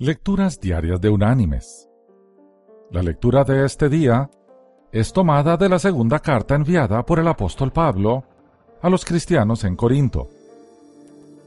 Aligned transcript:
Lecturas 0.00 0.60
Diarias 0.60 1.00
de 1.00 1.08
Unánimes. 1.08 1.90
La 2.92 3.02
lectura 3.02 3.42
de 3.42 3.64
este 3.64 3.88
día 3.88 4.30
es 4.92 5.12
tomada 5.12 5.56
de 5.56 5.68
la 5.68 5.80
segunda 5.80 6.20
carta 6.20 6.54
enviada 6.54 7.04
por 7.04 7.18
el 7.18 7.26
apóstol 7.26 7.72
Pablo 7.72 8.22
a 8.80 8.88
los 8.88 9.04
cristianos 9.04 9.64
en 9.64 9.74
Corinto. 9.74 10.28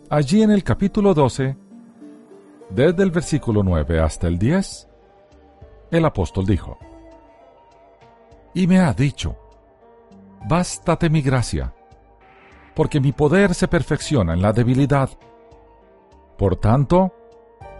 Allí 0.10 0.44
en 0.44 0.52
el 0.52 0.66
capítulo 0.66 1.14
12, 1.14 1.56
desde 2.72 3.04
el 3.04 3.12
versículo 3.12 3.64
9 3.64 4.02
hasta 4.02 4.28
el 4.28 4.38
10, 4.38 4.90
el 5.92 6.04
apóstol 6.04 6.46
dijo, 6.46 6.78
Y 8.54 8.68
me 8.68 8.79
ha 8.81 8.92
dicho, 8.94 9.38
Bástate 10.49 11.10
mi 11.10 11.22
gracia, 11.22 11.74
porque 12.76 12.99
mi 12.99 13.13
poder 13.13 13.54
se 13.54 13.70
perfecciona 13.70 14.33
en 14.33 14.42
la 14.42 14.52
debilidad. 14.52 15.10
Por 16.38 16.58
tanto, 16.58 17.13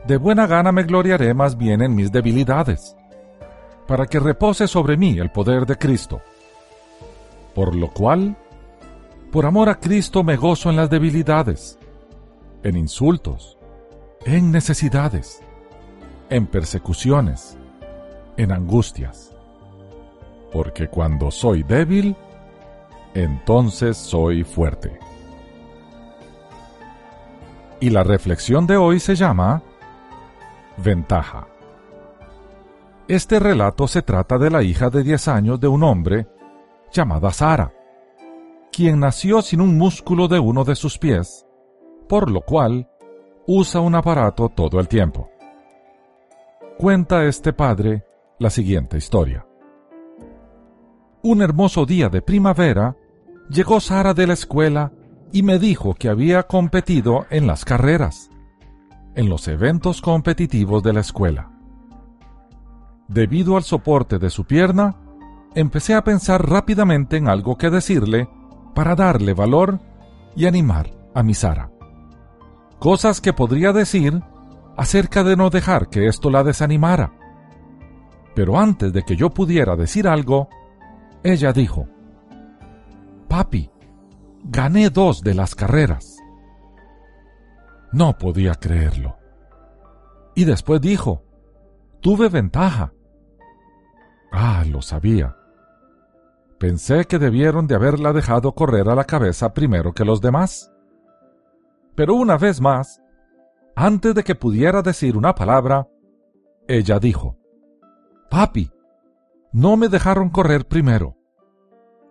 de 0.07 0.18
buena 0.18 0.47
gana 0.47 0.71
me 0.71 0.83
gloriaré 0.83 1.34
más 1.34 1.57
bien 1.57 1.81
en 1.81 1.93
mis 1.93 2.11
debilidades, 2.11 2.95
para 3.88 4.05
que 4.05 4.20
repose 4.20 4.67
sobre 4.67 4.98
mí 4.98 5.20
el 5.20 5.31
poder 5.31 5.66
de 5.66 5.77
Cristo. 5.77 6.21
Por 7.53 7.75
lo 7.75 7.89
cual, 7.89 8.35
por 9.31 9.45
amor 9.45 9.70
a 9.70 9.80
Cristo 9.80 10.23
me 10.23 10.38
gozo 10.38 10.70
en 10.70 10.75
las 10.75 10.89
debilidades, 10.89 11.77
en 12.63 12.77
insultos, 12.77 13.58
en 14.25 14.52
necesidades, 14.52 15.41
en 16.30 16.47
persecuciones, 16.47 17.58
en 18.38 18.52
angustias. 18.52 19.36
Porque 20.52 20.88
cuando 20.88 21.31
soy 21.31 21.63
débil, 21.63 22.16
entonces 23.13 23.97
soy 23.97 24.44
fuerte. 24.44 24.97
Y 27.80 27.89
la 27.89 28.03
reflexión 28.03 28.67
de 28.67 28.77
hoy 28.77 28.99
se 28.99 29.16
llama 29.16 29.63
Ventaja. 30.77 31.48
Este 33.07 33.39
relato 33.39 33.88
se 33.88 34.02
trata 34.02 34.38
de 34.38 34.49
la 34.49 34.63
hija 34.63 34.89
de 34.89 35.03
10 35.03 35.27
años 35.27 35.59
de 35.59 35.67
un 35.67 35.83
hombre 35.83 36.27
llamada 36.91 37.31
Sara, 37.31 37.73
quien 38.72 38.99
nació 38.99 39.42
sin 39.42 39.61
un 39.61 39.77
músculo 39.77 40.27
de 40.27 40.39
uno 40.39 40.64
de 40.64 40.75
sus 40.75 40.97
pies, 40.97 41.45
por 42.08 42.31
lo 42.31 42.42
cual 42.42 42.89
usa 43.47 43.81
un 43.81 43.95
aparato 43.95 44.49
todo 44.49 44.80
el 44.80 44.88
tiempo. 44.88 45.30
Cuenta 46.77 47.25
este 47.25 47.53
padre 47.53 48.05
la 48.39 48.49
siguiente 48.49 48.97
historia. 48.97 49.45
Un 51.22 51.42
hermoso 51.42 51.86
día 51.86 52.09
de 52.09 52.22
primavera, 52.22 52.95
llegó 53.49 53.80
Sara 53.80 54.14
de 54.14 54.25
la 54.25 54.33
escuela 54.33 54.92
y 55.31 55.44
me 55.44 55.59
dijo 55.59 55.94
que 55.94 56.09
había 56.09 56.44
competido 56.44 57.25
en 57.30 57.45
las 57.45 57.66
carreras, 57.66 58.31
en 59.16 59.30
los 59.30 59.48
eventos 59.48 60.02
competitivos 60.02 60.84
de 60.84 60.94
la 60.94 61.02
escuela. 61.02 61.52
Debido 63.08 63.58
al 63.58 63.64
soporte 63.64 64.20
de 64.20 64.30
su 64.30 64.45
pierna, 64.45 64.95
empecé 65.54 65.95
a 65.95 66.04
pensar 66.04 66.50
rápidamente 66.50 67.17
en 67.17 67.28
algo 67.28 67.58
que 67.58 67.70
decirle 67.70 68.30
para 68.73 68.95
darle 68.95 69.34
valor 69.34 69.80
y 70.36 70.45
animar 70.45 70.92
a 71.14 71.23
mi 71.23 71.34
Sara. 71.34 71.72
Cosas 72.80 73.20
que 73.22 73.34
podría 73.34 73.73
decir 73.73 74.22
acerca 74.78 75.23
de 75.23 75.36
no 75.36 75.50
dejar 75.50 75.89
que 75.89 76.08
esto 76.08 76.30
la 76.30 76.44
desanimara. 76.44 77.14
Pero 78.34 78.58
antes 78.58 78.94
de 78.94 79.04
que 79.04 79.16
yo 79.16 79.30
pudiera 79.30 79.76
decir 79.76 80.08
algo, 80.08 80.48
ella 81.23 81.52
dijo, 81.52 81.88
Papi, 83.28 83.70
gané 84.44 84.89
dos 84.89 85.22
de 85.22 85.34
las 85.34 85.54
carreras. 85.54 86.20
No 87.92 88.17
podía 88.17 88.53
creerlo. 88.56 89.17
Y 90.36 90.45
después 90.45 90.80
dijo, 90.81 91.23
tuve 92.00 92.30
ventaja. 92.30 92.94
Ah, 94.31 94.64
lo 94.66 94.81
sabía. 94.81 95.36
Pensé 96.58 97.06
que 97.06 97.20
debieron 97.20 97.67
de 97.67 97.75
haberla 97.75 98.14
dejado 98.14 98.53
correr 98.53 98.88
a 98.88 98.95
la 98.95 99.04
cabeza 99.04 99.54
primero 99.54 99.93
que 99.93 100.05
los 100.05 100.21
demás. 100.21 100.71
Pero 101.95 102.14
una 102.14 102.38
vez 102.38 102.61
más, 102.61 103.02
antes 103.76 104.15
de 104.15 104.23
que 104.23 104.36
pudiera 104.36 104.82
decir 104.82 105.17
una 105.17 105.36
palabra, 105.36 105.88
ella 106.67 106.99
dijo, 106.99 107.38
Papi, 108.30 108.71
no 109.52 109.76
me 109.76 109.89
dejaron 109.89 110.30
correr 110.30 110.65
primero. 110.65 111.17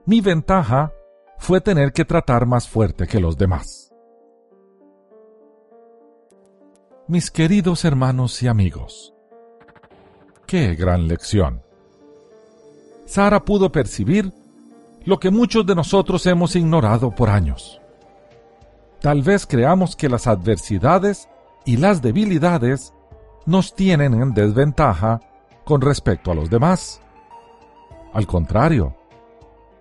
Mi 0.04 0.20
ventaja 0.20 0.92
fue 1.38 1.60
tener 1.60 1.92
que 1.92 2.04
tratar 2.04 2.44
más 2.44 2.68
fuerte 2.68 3.06
que 3.06 3.20
los 3.20 3.38
demás. 3.38 3.89
Mis 7.10 7.32
queridos 7.32 7.84
hermanos 7.84 8.40
y 8.40 8.46
amigos, 8.46 9.12
qué 10.46 10.76
gran 10.76 11.08
lección. 11.08 11.60
Sara 13.04 13.44
pudo 13.44 13.72
percibir 13.72 14.32
lo 15.02 15.18
que 15.18 15.32
muchos 15.32 15.66
de 15.66 15.74
nosotros 15.74 16.24
hemos 16.26 16.54
ignorado 16.54 17.10
por 17.10 17.28
años. 17.28 17.80
Tal 19.00 19.22
vez 19.22 19.44
creamos 19.44 19.96
que 19.96 20.08
las 20.08 20.28
adversidades 20.28 21.28
y 21.64 21.78
las 21.78 22.00
debilidades 22.00 22.94
nos 23.44 23.74
tienen 23.74 24.14
en 24.14 24.32
desventaja 24.32 25.18
con 25.64 25.80
respecto 25.80 26.30
a 26.30 26.36
los 26.36 26.48
demás. 26.48 27.02
Al 28.12 28.28
contrario, 28.28 28.94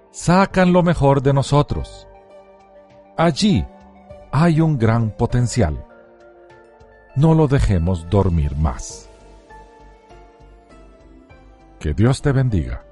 sacan 0.09 0.73
lo 0.73 0.81
mejor 0.81 1.21
de 1.21 1.33
nosotros. 1.33 2.07
Allí 3.17 3.63
hay 4.31 4.61
un 4.61 4.79
gran 4.79 5.11
potencial. 5.15 5.85
No 7.15 7.33
lo 7.33 7.47
dejemos 7.47 8.09
dormir 8.09 8.55
más. 8.55 9.09
Que 11.79 11.93
Dios 11.93 12.21
te 12.21 12.31
bendiga. 12.31 12.83